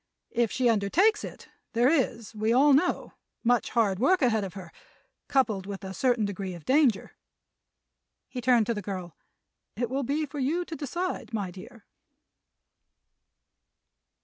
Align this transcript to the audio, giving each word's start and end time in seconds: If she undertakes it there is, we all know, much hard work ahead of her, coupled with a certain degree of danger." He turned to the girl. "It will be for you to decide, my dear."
If 0.31 0.51
she 0.51 0.67
undertakes 0.67 1.23
it 1.23 1.49
there 1.73 1.87
is, 1.87 2.33
we 2.33 2.51
all 2.51 2.73
know, 2.73 3.13
much 3.43 3.69
hard 3.69 3.99
work 3.99 4.23
ahead 4.23 4.43
of 4.43 4.55
her, 4.55 4.71
coupled 5.27 5.67
with 5.67 5.83
a 5.83 5.93
certain 5.93 6.25
degree 6.25 6.55
of 6.55 6.65
danger." 6.65 7.11
He 8.27 8.41
turned 8.41 8.65
to 8.65 8.73
the 8.73 8.81
girl. 8.81 9.15
"It 9.75 9.91
will 9.91 10.01
be 10.01 10.25
for 10.25 10.39
you 10.39 10.65
to 10.65 10.75
decide, 10.75 11.35
my 11.35 11.51
dear." 11.51 11.85